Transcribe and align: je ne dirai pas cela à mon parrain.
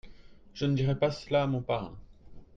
je 0.55 0.65
ne 0.65 0.73
dirai 0.75 0.97
pas 0.97 1.11
cela 1.11 1.43
à 1.43 1.45
mon 1.45 1.61
parrain. 1.61 1.95